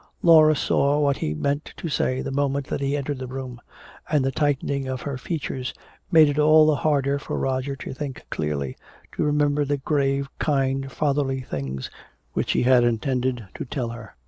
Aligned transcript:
Laura 0.23 0.55
saw 0.55 0.97
what 0.99 1.17
he 1.17 1.35
meant 1.35 1.73
to 1.77 1.87
say 1.87 2.21
the 2.23 2.31
moment 2.31 2.65
that 2.65 2.81
he 2.81 2.97
entered 2.97 3.19
the 3.19 3.27
room, 3.27 3.61
and 4.09 4.25
the 4.25 4.31
tightening 4.31 4.87
of 4.87 5.03
her 5.03 5.15
features 5.15 5.75
made 6.11 6.27
it 6.27 6.39
all 6.39 6.65
the 6.65 6.77
harder 6.77 7.19
for 7.19 7.37
Roger 7.37 7.75
to 7.75 7.93
think 7.93 8.25
clearly, 8.31 8.75
to 9.11 9.21
remember 9.23 9.63
the 9.63 9.77
grave, 9.77 10.27
kind, 10.39 10.91
fatherly 10.91 11.41
things 11.41 11.91
which 12.33 12.53
he 12.53 12.63
had 12.63 12.83
intended 12.83 13.47
to 13.53 13.63
tell 13.63 13.89
her. 13.89 14.15